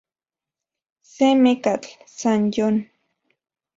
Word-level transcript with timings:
Se 1.11 1.27
mekatl, 1.43 1.89
san 2.17 2.41
yon. 2.55 2.75